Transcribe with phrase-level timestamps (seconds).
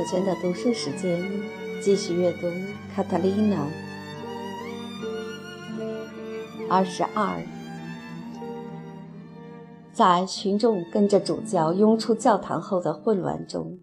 [0.00, 1.22] 此前的读书时间，
[1.82, 2.46] 继续阅读
[2.96, 3.56] 《卡塔琳娜》
[6.70, 7.42] 二十二。
[9.92, 13.78] 在群众跟着主教涌出教堂后的混乱中，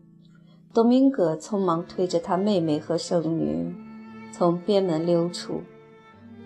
[0.74, 3.72] 多明戈匆忙推着他妹妹和圣女
[4.32, 5.62] 从边门溜出，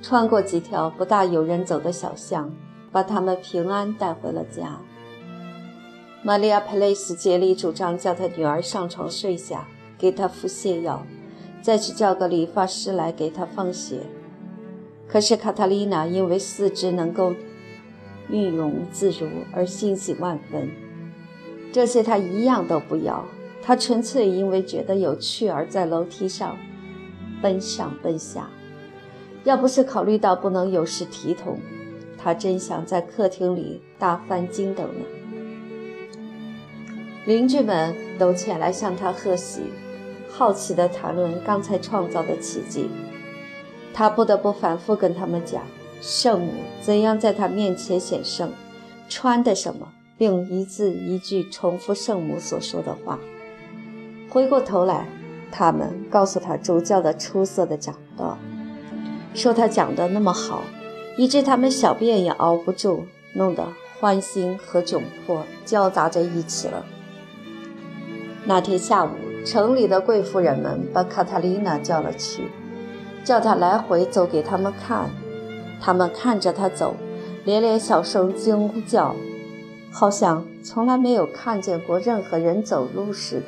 [0.01, 2.51] 穿过几条不大有人走的小巷，
[2.91, 4.82] 把他们平安带回了家。
[6.24, 9.68] 玛利亚·佩雷斯竭力主张叫他女儿上床睡下，
[9.98, 11.04] 给她服泻药，
[11.64, 14.02] 再去叫个理发师来给她放血。
[15.07, 17.34] 可是卡塔丽娜因为四肢能够
[18.30, 20.70] 运用自如而欣喜万分，
[21.74, 23.25] 这些她一样都不要。
[23.64, 26.56] 她纯粹因为觉得有趣而在楼梯上
[27.42, 28.47] 奔上奔下。
[29.44, 31.60] 要不是考虑到不能有失体统，
[32.16, 35.20] 她真想在客厅里大翻筋斗呢。
[37.25, 39.61] 邻居们都前来向他贺喜，
[40.27, 42.89] 好奇地谈论刚才创造的奇迹。
[43.94, 45.61] 他不得不反复跟他们讲
[46.02, 48.52] 圣母怎样在他面前显圣，
[49.08, 53.19] 穿的什么，并一字一句重复圣母所说的话。
[54.30, 55.06] 回过头来，
[55.52, 58.38] 他们告诉他主教的出色的讲道，
[59.35, 60.63] 说他讲得那么好，
[61.17, 63.03] 以致他们小便也熬不住，
[63.35, 63.67] 弄得
[64.00, 66.83] 欢欣和窘迫交杂在一起了。
[68.44, 69.09] 那天下午，
[69.45, 72.45] 城里的贵妇人们把卡塔琳娜叫了去，
[73.23, 75.09] 叫她来回走给他们看。
[75.80, 76.95] 他们看着她走，
[77.45, 79.16] 连连小声惊呼叫，
[79.92, 83.45] 好像从来没有看见过任何人走路似的。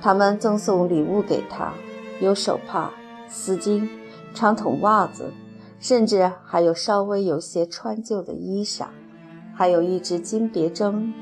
[0.00, 1.72] 他们赠送礼物给她，
[2.20, 2.90] 有手帕、
[3.28, 3.88] 丝巾、
[4.34, 5.32] 长筒袜子，
[5.78, 8.86] 甚至还有稍微有些穿旧的衣裳，
[9.54, 11.12] 还有一只金别针。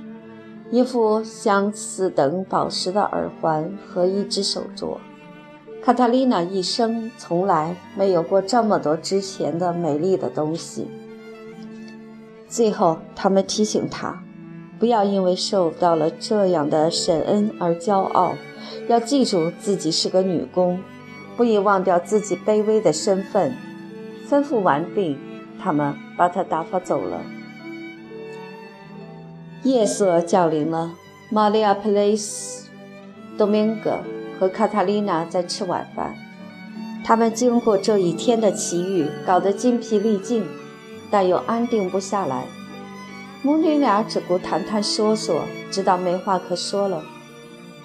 [0.70, 4.98] 一副相似等宝石的耳环和一只手镯。
[5.82, 10.86] 卡塔丽娜一生从来没有过这么多值钱的美丽的东西。
[12.48, 14.22] 最后，他们提醒她，
[14.78, 18.34] 不要因为受到了这样的神恩而骄傲，
[18.88, 20.80] 要记住自己是个女工，
[21.36, 23.54] 不宜忘掉自己卑微的身份。
[24.28, 25.18] 吩咐完毕，
[25.60, 27.20] 他们把她打发走了。
[29.62, 30.92] 夜色降临了，
[31.28, 32.70] 玛利亚·普雷斯、
[33.36, 33.98] 多明戈
[34.38, 36.14] 和卡塔琳娜在吃晚饭。
[37.04, 40.46] 他们经过这一天的奇遇，搞得筋疲力尽，
[41.10, 42.46] 但又安定不下来。
[43.42, 47.02] 母女俩只顾谈谈说说，直到没话可说了。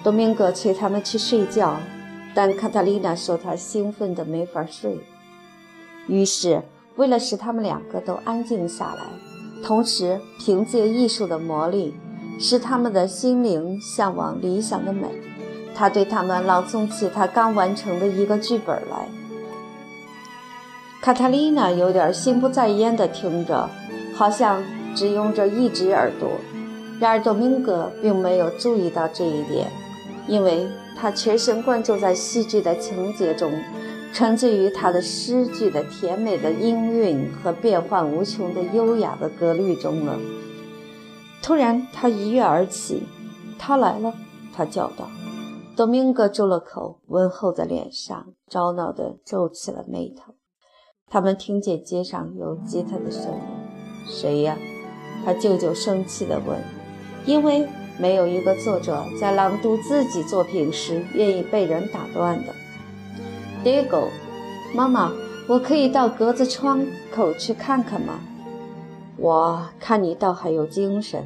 [0.02, 1.76] 多明戈催他们去睡觉，
[2.34, 4.98] 但卡塔琳娜说她兴奋得没法睡。
[6.08, 6.62] 于是，
[6.96, 9.35] 为了使他们两个都安静下来。
[9.66, 11.96] 同时，凭借艺术的魔力，
[12.40, 15.08] 使他们的心灵向往理想的美。
[15.74, 19.10] 他对他们朗诵起他刚完成的一个剧本来。
[21.02, 23.68] 卡塔丽娜有点心不在焉地听着，
[24.14, 24.64] 好像
[24.96, 26.30] 只用着一只耳朵。
[27.00, 29.68] 然而，多明戈并没有注意到这一点，
[30.28, 33.52] 因为他全神贯注在戏剧的情节中。
[34.16, 40.18] 沉醉于他的诗句的甜美的音韵和变幻无穷的优雅的格律中了。
[41.44, 43.04] 突然，他一跃而起
[43.60, 44.14] ，“他来了！”
[44.56, 45.10] 他叫道。
[45.76, 50.36] 多明戈住了口，温厚的脸上着恼地皱起了眉头。
[51.10, 53.42] 他们听见街上有吉他的声音。
[54.08, 54.58] “谁呀？”
[55.26, 56.58] 他舅舅生气地问。
[57.28, 57.68] “因为
[58.00, 62.56] 没有一个作者在朗读自己作品时愿意被人打断的。”
[63.66, 64.10] Diego，
[64.76, 65.12] 妈妈，
[65.48, 68.20] 我可以到格子窗口去看看吗？
[69.18, 71.26] 我看你倒还有精神。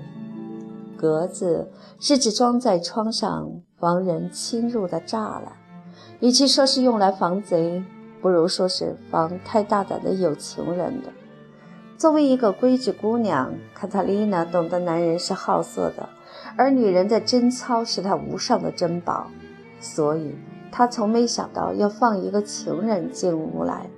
[0.95, 5.51] 格子是指装在窗上防人侵入的栅栏，
[6.22, 7.83] 与其说是用来防贼，
[8.22, 11.09] 不如说是防太大胆的有情人的。
[11.97, 16.08] 作为一个规矩姑娘，卡塔丽娜懂得男人是好色的，
[16.55, 19.28] 而女人的贞操是她无上的珍宝，
[19.81, 20.34] 所以。
[20.71, 23.89] 他从没想到要放一个情人进屋来，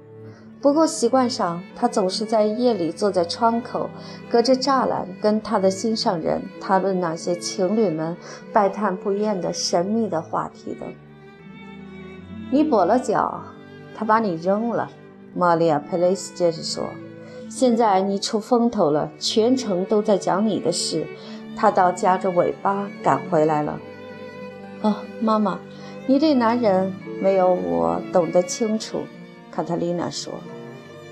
[0.61, 3.89] 不过习惯上，他总是在夜里坐在窗口，
[4.29, 8.15] 隔着栅栏跟他的心上人谈论那些情侣们
[8.53, 10.85] 百谈不厌的神秘的话题的。
[12.51, 13.41] 你跛了脚，
[13.95, 14.89] 他把你扔了。
[15.33, 16.89] 玛利亚·佩雷斯接着说
[17.49, 21.07] ：“现在你出风头了，全城都在讲你的事。
[21.55, 23.79] 他倒夹着尾巴赶回来了。”
[24.83, 25.59] 哦，妈妈。
[26.07, 29.01] 你对男人没有我懂得清楚，
[29.51, 30.33] 卡塔琳娜说，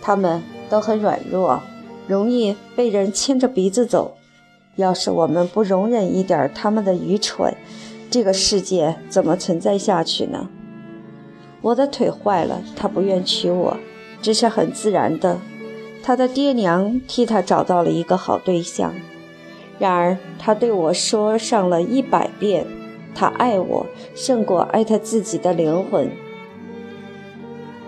[0.02, 1.62] 他们都很软弱，
[2.08, 4.18] 容易被人牵着鼻子走。
[4.76, 7.54] 要是我们不容忍一点他们的愚蠢，
[8.10, 10.50] 这个世界怎么存在下去呢？
[11.62, 13.78] 我的腿坏了，他不愿娶我，
[14.22, 15.38] 这是很自然的。
[16.02, 18.94] 他的爹娘替他找到了一个好对象，
[19.78, 22.66] 然而他对我说上了一百遍，
[23.20, 23.86] 他爱我
[24.16, 26.10] 胜过爱他自己的灵魂。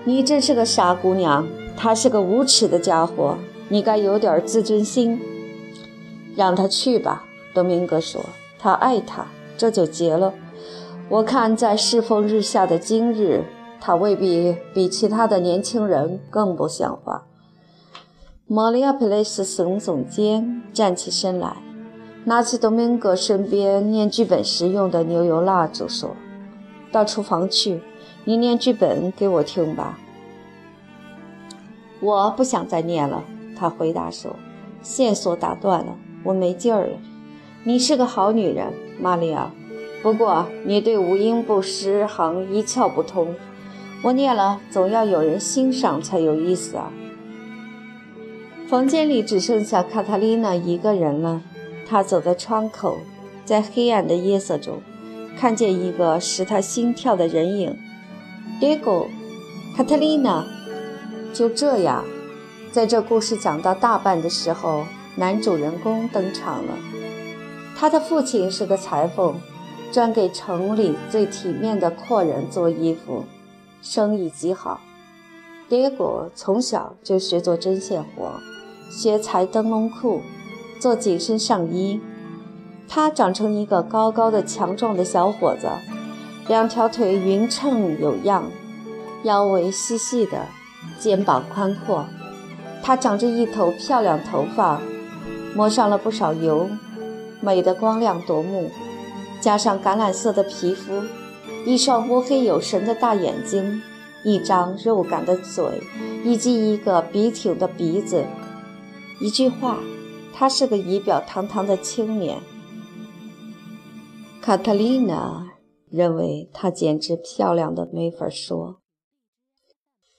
[0.04, 1.48] 你真是个傻姑娘，
[1.78, 3.38] 他是个无耻的家伙，
[3.70, 5.22] 你该有点自尊心。
[6.36, 7.24] 让他去吧，
[7.54, 8.22] 多明戈说，
[8.60, 9.26] 他爱他，
[9.56, 10.34] 这就结了。
[11.08, 13.46] 我看在世风日下的今日。
[13.80, 17.24] 他未必比其他的年轻人更不像话。
[18.46, 21.56] 玛利亚·佩雷斯耸耸肩，站起身来，
[22.24, 26.16] 拿起多明戈身边念剧本时用的牛油蜡烛，说
[26.92, 27.82] ：“到厨房去，
[28.26, 29.98] 你念剧本给我听吧。”
[32.00, 33.24] 我不想再念了，
[33.58, 34.36] 他回答说
[34.84, 36.98] ：“线索打断了，我没劲儿了。
[37.64, 39.52] 你是个好女人，玛利亚，
[40.04, 43.36] 不过你对五音不识行一窍不通。”
[44.04, 46.92] 我念了，总要有人欣赏才有意思啊。
[48.68, 51.42] 房间里只剩下卡塔琳娜一个人了。
[51.92, 53.00] 他走在窗口，
[53.44, 54.82] 在黑暗的夜色中，
[55.38, 57.78] 看见一个使他心跳的人影。
[58.62, 59.08] Diego，
[59.76, 60.48] 卡特琳娜。
[61.34, 62.06] 就这样，
[62.72, 64.86] 在这故事讲到大半的时候，
[65.18, 66.78] 男主人公登场了。
[67.78, 69.36] 他的父亲是个裁缝，
[69.92, 73.26] 专给城里最体面的阔人做衣服。
[73.82, 74.80] 生意极好，
[75.70, 78.40] 迭果从小就学做针线活，
[78.90, 80.22] 学裁灯笼裤，
[80.82, 82.02] 做紧身上衣。
[82.90, 85.68] 他长成一个高高的、强壮的小伙子，
[86.48, 88.46] 两条腿匀称有样，
[89.24, 90.48] 腰围细细的，
[91.00, 92.08] 肩膀宽阔。
[92.82, 94.82] 他长着一头漂亮头发，
[95.56, 96.68] 抹上了不少油，
[97.40, 98.72] 美得光亮夺目，
[99.40, 101.04] 加上橄榄色的皮肤。
[101.64, 103.84] 一双乌黑有神的大眼睛，
[104.26, 105.64] 一张肉感的嘴，
[106.26, 108.26] 以及一个笔挺的鼻子。
[109.20, 109.78] 一句话，
[110.42, 112.40] 他是个仪表堂堂的青年。
[114.42, 115.52] 卡特琳娜
[115.88, 118.78] 认为他简直漂亮的没法说。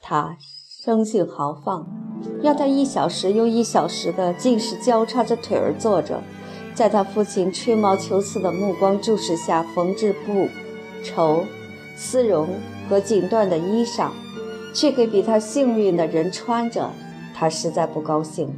[0.01, 1.89] 他生性豪放，
[2.41, 6.23] 要他一小时又一小时的尽是交叉着腿儿坐着，
[6.73, 10.49] 在他父亲吹毛求疵的目光注视下缝制布。
[11.03, 11.45] 绸、
[11.97, 12.49] 丝绒
[12.89, 14.13] 和锦缎的衣裳，
[14.73, 16.93] 却给比他幸运的人穿着，
[17.35, 18.55] 他实在不高兴。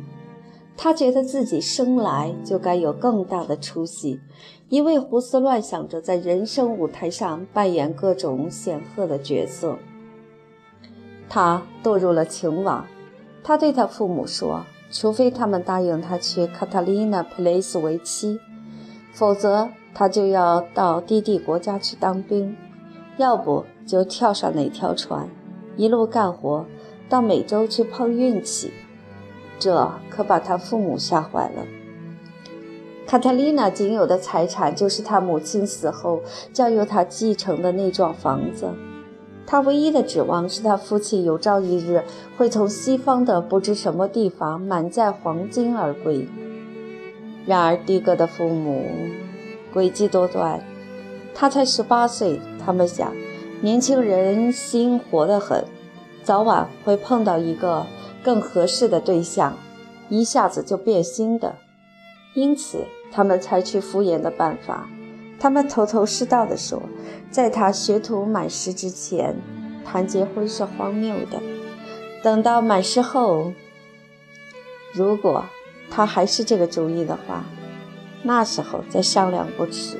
[0.76, 4.20] 他觉得自己生来就该有更大的出息，
[4.68, 9.76] 因为胡思乱想着在人生舞台上扮演各种显赫的角色。
[11.28, 12.86] 他堕入了情网。
[13.42, 18.38] 他对他父母说：“除非他们答应他娶卡塔琳娜·普雷斯为妻，
[19.12, 22.56] 否则。”他就要到低地国家去当兵，
[23.16, 25.28] 要不就跳上哪条船，
[25.76, 26.66] 一路干活
[27.08, 28.72] 到美洲去碰运气。
[29.58, 31.64] 这可把他父母吓坏了。
[33.06, 36.22] 卡塔琳娜仅有的财产就是他母亲死后
[36.52, 38.70] 交由他继承的那幢房子。
[39.46, 42.02] 他唯一的指望是他父亲有朝一日
[42.36, 46.26] 会从西方的不知什么地方满载黄金而归。
[47.46, 48.86] 然而，迪哥的父母。
[49.74, 50.62] 诡计多端，
[51.34, 52.40] 他才十八岁。
[52.64, 53.12] 他们想，
[53.60, 55.64] 年轻人心活得很，
[56.22, 57.84] 早晚会碰到一个
[58.24, 59.56] 更合适的对象，
[60.08, 61.54] 一下子就变心的。
[62.34, 64.88] 因此，他们采取敷衍的办法。
[65.38, 66.82] 他们头头是道地说，
[67.30, 69.36] 在他学徒满师之前，
[69.84, 71.40] 谈结婚是荒谬的。
[72.22, 73.52] 等到满师后，
[74.94, 75.44] 如果
[75.90, 77.44] 他还是这个主意的话。
[78.26, 79.98] 那时候再商量不迟。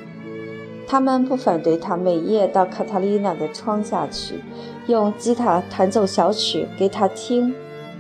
[0.86, 4.40] 他们不反对他每夜到卡塔琳娜的窗下去，
[4.86, 7.54] 用吉他弹奏小曲给她听，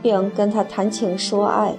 [0.04, 1.74] 并跟他谈情说爱。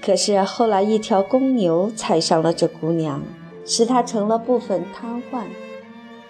[0.00, 3.22] 可是后来一条公牛踩伤了这姑娘，
[3.66, 5.44] 使她成了部分瘫痪。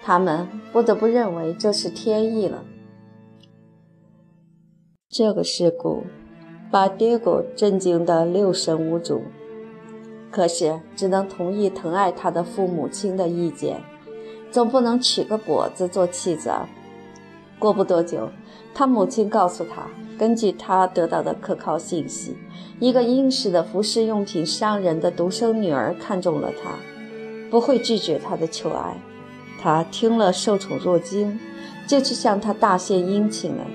[0.03, 2.65] 他们不得不认为这是天意了。
[5.09, 6.03] 这个事故
[6.69, 9.21] 把迭戈震惊得六神无主。
[10.29, 13.81] 可是，只能同意疼爱他的父母亲的意见，
[14.51, 16.67] 总不能娶个跛子做妻子啊。
[17.59, 18.29] 过不多久，
[18.73, 19.83] 他母亲告诉他，
[20.17, 22.37] 根据他得到的可靠信息，
[22.79, 26.71] 一个英式的服饰用品商人的独生女儿看中了他，
[27.51, 28.95] 不会拒绝他的求爱。
[29.61, 31.37] 他听了受宠若惊，
[31.85, 33.65] 就去向他大献殷勤了。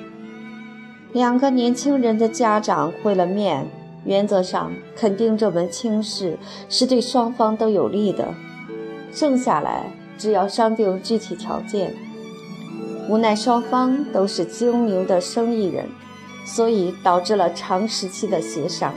[1.13, 3.69] 两个年轻人的家长会了面。
[4.07, 6.37] 原则上肯定这门亲事
[6.69, 8.35] 是对双方都有利的。
[9.11, 11.95] 剩下来只要商定具体条件。
[13.09, 15.87] 无奈双方都是精明的生意人，
[16.47, 18.95] 所以导致了长时期的协商。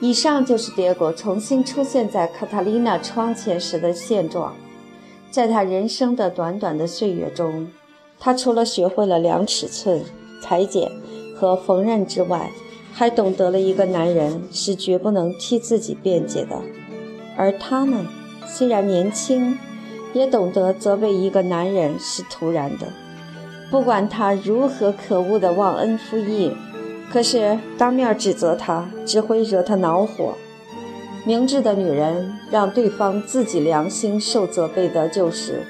[0.00, 4.54] 以上就是迭戈重新出现在卡塔琳娜窗前时的现状。
[5.30, 7.68] 在他人生的短短的岁月中，
[8.18, 10.02] 他除了学会了量尺寸、
[10.40, 10.90] 裁剪
[11.34, 12.50] 和缝纫之外，
[12.92, 16.60] 还懂得了一个男人是绝不能替自己辩解的。
[17.36, 18.06] 而他呢，
[18.46, 19.58] 虽然年轻，
[20.16, 22.86] 也懂得责备一个男人是突然的，
[23.70, 26.56] 不管他如何可恶的忘恩负义。
[27.12, 30.32] 可是当面指责他，只会惹他恼火。
[31.26, 35.62] 明智的女人让对方自己良心受责备的就是，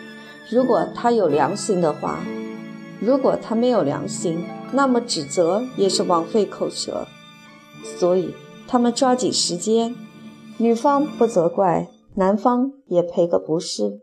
[0.48, 2.20] 如果他有良心的话；
[3.00, 7.08] 如果他没有良心，那么指责也是枉费口舌。
[7.98, 8.32] 所以
[8.68, 9.96] 他们抓紧时间，
[10.58, 14.00] 女方不责怪，男方也赔个不是，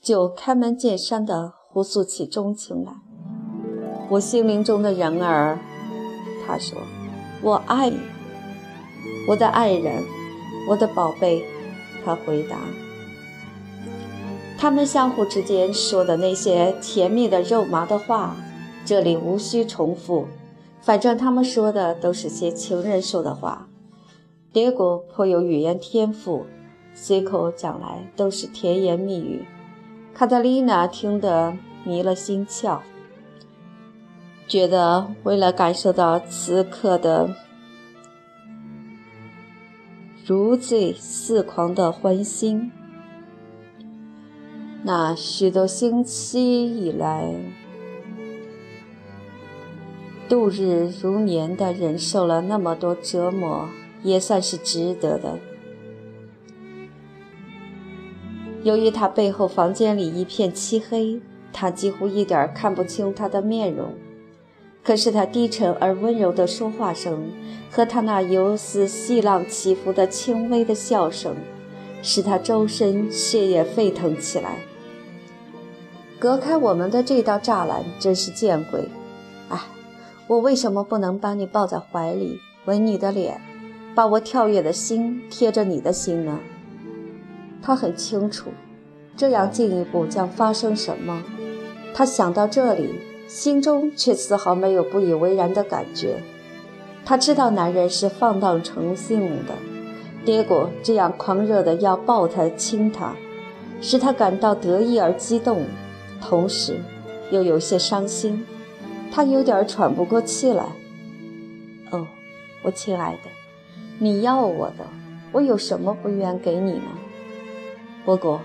[0.00, 2.92] 就开门见山地互诉起衷情来。
[4.08, 5.58] 我心灵中的人儿。
[6.46, 6.78] 他说
[7.42, 7.98] ：“我爱你，
[9.28, 10.02] 我的爱人，
[10.68, 11.44] 我的宝贝。”
[12.02, 12.56] 他回答。
[14.58, 18.36] 他们相互之间说的那些甜蜜的肉麻的话，
[18.84, 20.26] 这里无需重复。
[20.80, 23.68] 反正他们说的都是些情人说的话。
[24.52, 26.46] 迭戈颇有语言天赋，
[26.94, 29.44] 随口讲来都是甜言蜜语。
[30.20, 32.80] 卡特琳娜听得迷了心窍。
[34.46, 37.34] 觉得为了感受到此刻的
[40.26, 42.70] 如醉似狂的欢欣，
[44.82, 47.34] 那许多星期以来
[50.28, 53.70] 度日如年的忍受了那么多折磨，
[54.02, 55.38] 也算是值得的。
[58.62, 61.20] 由于他背后房间里一片漆黑，
[61.52, 63.94] 他几乎一点看不清他的面容。
[64.82, 67.30] 可是他低沉而温柔的说话声，
[67.70, 71.36] 和他那游丝细浪起伏的轻微的笑声，
[72.02, 74.58] 使他周身血液沸腾起来。
[76.18, 78.88] 隔开我们的这道栅栏真是见鬼！
[79.48, 79.58] 哎，
[80.26, 83.40] 我为什么不能把你抱在怀里，吻你的脸，
[83.94, 86.38] 把我跳跃的心贴着你的心呢？
[87.62, 88.50] 他很清楚，
[89.16, 91.22] 这样进一步将发生什么。
[91.94, 93.00] 他想到这里。
[93.30, 96.20] 心中却丝毫没有不以为然的感觉。
[97.04, 99.54] 他知道男人是放荡成性的，
[100.26, 103.14] 结果这样狂热的要抱他亲他，
[103.80, 105.64] 使他感到得意而激动，
[106.20, 106.80] 同时
[107.30, 108.44] 又有些伤心。
[109.12, 110.64] 他有点喘不过气来。
[111.92, 112.08] 哦，
[112.64, 113.30] 我亲爱的，
[114.00, 114.84] 你要我的，
[115.30, 116.88] 我有什么不愿给你呢？
[118.04, 118.40] 不过，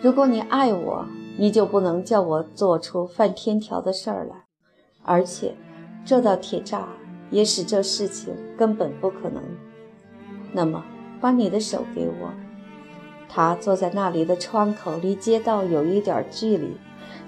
[0.00, 1.06] 如果你爱我。
[1.36, 4.44] 你就不能叫我做出犯天条的事儿来，
[5.02, 5.56] 而且
[6.04, 6.82] 这道铁栅
[7.28, 9.42] 也使这事情根本不可能。
[10.52, 10.84] 那么，
[11.20, 12.32] 把你的手给我。
[13.28, 16.76] 他坐在那里的窗口，离街道有一点距离，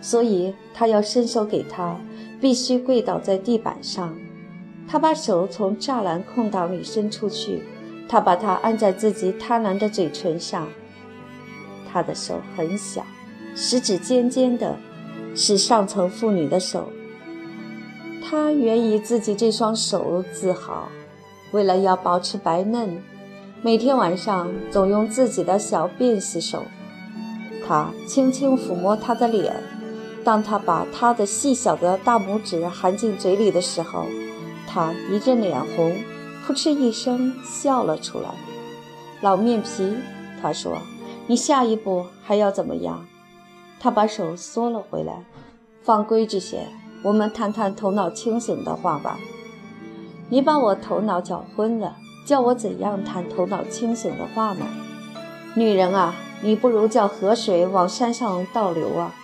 [0.00, 1.98] 所以他要伸手给他，
[2.40, 4.16] 必须跪倒在地板上。
[4.86, 7.64] 他把手从栅栏空档里伸出去，
[8.08, 10.68] 他把它按在自己贪婪的嘴唇上。
[11.92, 13.04] 他的手很小。
[13.54, 14.76] 食指尖尖的，
[15.34, 16.90] 是上层妇女的手。
[18.22, 20.88] 她原以自己这双手自豪，
[21.52, 23.02] 为了要保持白嫩，
[23.62, 26.64] 每天晚上总用自己的小便洗手。
[27.66, 29.54] 他轻轻抚摸她的脸，
[30.22, 34.04] 当他把她的细小的大拇指含进嘴里的时候，
[34.66, 35.96] 她一阵脸红，
[36.46, 38.28] 扑哧一声笑了出来。
[39.22, 39.96] 老面皮，
[40.42, 40.78] 他说
[41.26, 43.06] ：“你下一步还要怎么样？”
[43.78, 45.24] 他把手缩了回来，
[45.82, 46.66] 放规矩些。
[47.02, 49.18] 我们谈谈头脑清醒的话吧。
[50.28, 54.66] 你把我头脑搅昏了，叫我怎样谈头脑清醒的话呢？
[55.54, 59.14] 女人啊，你不如叫河水往山上倒流啊。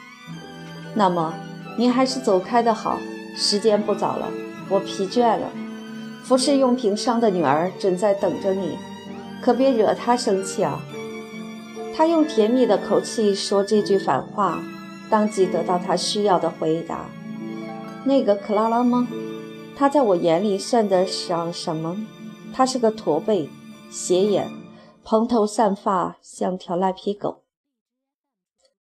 [0.95, 1.35] 那么，
[1.77, 2.99] 你还是走开的好。
[3.35, 4.29] 时间不早了，
[4.69, 5.51] 我疲倦了。
[6.23, 8.77] 服饰用品商的女儿正在等着你，
[9.41, 10.81] 可别惹她生气啊。
[11.95, 14.63] 他用甜蜜的口气说这句反话，
[15.11, 17.07] 当即得到他需要的回答。
[18.05, 19.07] 那个克拉拉吗？
[19.77, 21.97] 他在我眼里算得上什么？
[22.53, 23.49] 他是个驼背、
[23.91, 24.51] 斜眼、
[25.05, 27.43] 蓬头散发，像条赖皮狗。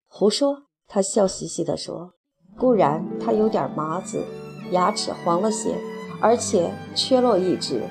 [0.09, 0.65] 胡说！
[0.89, 2.15] 他笑嘻嘻地说
[2.59, 4.25] ：“固然他有点麻子，
[4.73, 5.77] 牙齿黄了些，
[6.21, 7.83] 而且缺落一只，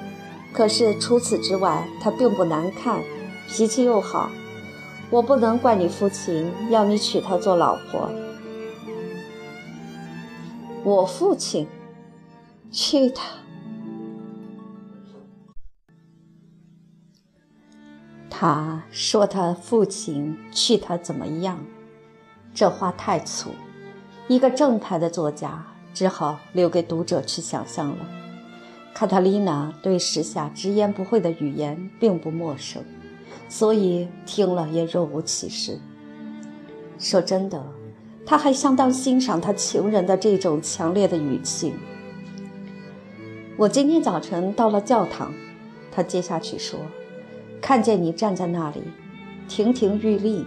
[0.53, 3.01] 可是除此之外，他并不难看，
[3.47, 4.29] 脾气又好。”
[5.09, 8.09] 我不能怪你父亲要你娶她做老婆。
[10.83, 11.67] 我父亲
[12.71, 13.23] 娶她，
[18.29, 21.59] 他说他父亲娶她怎么样？
[22.53, 23.49] 这话太粗，
[24.27, 28.07] 一个正派的作家只好留给读者去想象了。
[28.93, 32.83] 卡塔丽娜对时下直言不讳的语言并不陌生，
[33.47, 35.79] 所以听了也若无其事。
[36.97, 37.63] 说真的。
[38.25, 41.73] 他还相当欣赏他情人的这种强烈的语气。
[43.57, 45.33] 我今天早晨到了教堂，
[45.91, 46.79] 他接下去说
[47.59, 48.83] ：“看见你站在那里，
[49.47, 50.45] 亭亭玉立，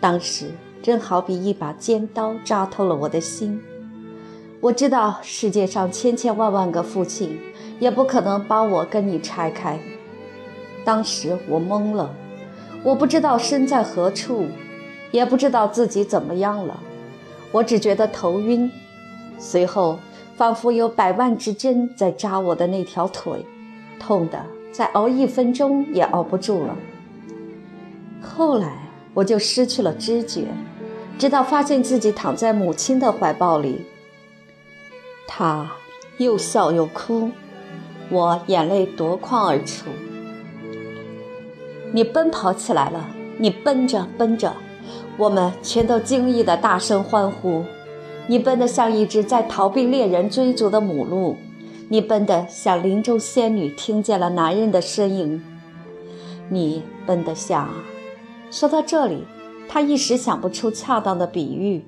[0.00, 0.50] 当时
[0.82, 3.62] 真好比一把尖刀扎透了我的心。
[4.60, 7.38] 我知道世界上千千万万个父亲
[7.78, 9.78] 也不可能把我跟你拆开。
[10.86, 12.14] 当时我懵了，
[12.84, 14.46] 我不知道身在何处，
[15.10, 16.78] 也不知道自己怎么样了。”
[17.50, 18.70] 我只觉得头晕，
[19.36, 19.98] 随后
[20.36, 23.44] 仿佛有百万支针在扎我的那条腿，
[23.98, 26.76] 痛的再熬一分钟也熬不住了。
[28.22, 28.78] 后来
[29.14, 30.46] 我就失去了知觉，
[31.18, 33.86] 直到发现自己躺在母亲的怀抱里。
[35.26, 35.68] 她
[36.18, 37.30] 又笑又哭，
[38.10, 39.86] 我眼泪夺眶而出。
[41.96, 44.52] 你奔跑起来了，你奔着奔着。
[45.16, 47.64] 我们全都惊异的大声欢呼，
[48.26, 51.38] 你奔得像一只在逃避猎人追逐的母鹿，
[51.88, 55.42] 你奔得像林中仙女听见了男人的身影，
[56.50, 57.70] 你奔得像……
[58.50, 59.24] 说到这里，
[59.66, 61.82] 他一时想不出恰当的比喻，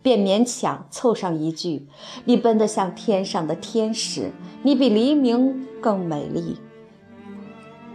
[0.00, 1.88] 便勉强凑上一句
[2.26, 4.30] ：“你奔得像天上的天使，
[4.62, 6.58] 你比黎明更美丽。”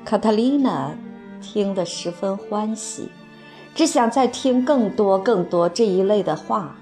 [0.04, 0.92] 卡塔琳娜
[1.44, 3.10] 听得十分欢喜。
[3.76, 6.76] 只想再听更多更多这一类的话，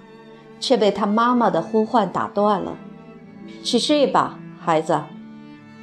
[0.60, 2.78] 却被他妈妈的呼唤打断了。
[3.64, 5.02] 去睡吧，孩子，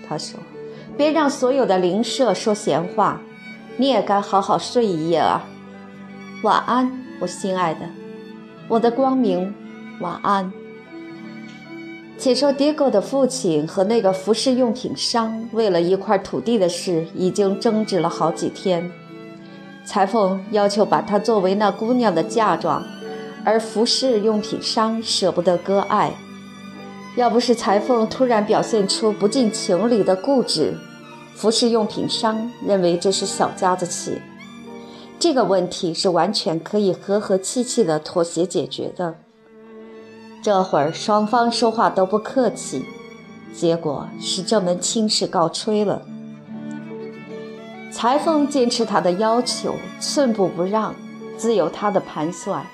[0.06, 0.38] 他说，
[0.96, 3.20] 别让所有的邻舍说闲话，
[3.78, 5.44] 你也该好好睡一夜啊。
[6.42, 7.80] 晚安，我心爱的，
[8.68, 9.54] 我的光明，
[10.00, 10.52] 晚安。
[12.18, 18.90] 且说迪戈的父亲和那个服饰用品商为了一块土地的事已经争执了好几天。
[19.84, 22.84] 裁缝要求把她作为那姑娘的嫁妆，
[23.44, 26.12] 而服饰用品商舍不得割爱。
[27.16, 30.74] 要不是裁缝突然表现出不近情理的固执，
[31.34, 34.20] 服饰用品商认为这是小家子气。
[35.20, 39.14] 这个问题是完全可以和和气气的妥协解决的。
[40.42, 42.84] 这会儿双方说话都不客气，
[43.52, 46.02] 结果是这门亲事告吹了。
[47.90, 50.94] 裁缝坚持他的要求，寸步不让，
[51.36, 52.64] 自有他的盘算。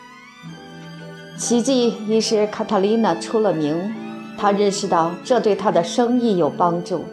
[1.38, 3.94] 奇迹已是卡塔琳娜出了名，
[4.36, 7.04] 他认识到这对他的生意有帮助。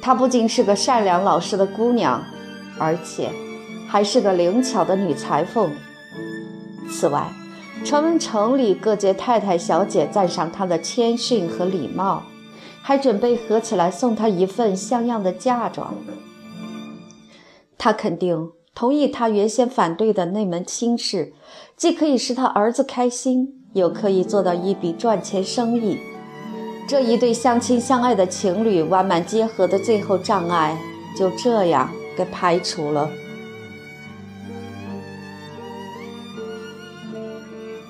[0.00, 2.22] 她不仅是个善良老实的姑娘，
[2.78, 3.30] 而且
[3.88, 5.70] 还是个灵巧的女裁缝。
[6.90, 7.26] 此外，
[7.82, 12.22] 传闻城里各界太太小姐赞赏她的谦逊和礼貌，
[12.82, 15.94] 还准备合起来送她一份像样的嫁妆。
[17.76, 21.34] 他肯定同意他原先反对的那门亲事，
[21.76, 25.98] 既可以使他儿子开心，又可以做到一笔赚钱生意。
[26.88, 30.78] 这一对相亲相爱的情侣完满结合的最后障碍，
[31.16, 33.10] 就这样给排除了。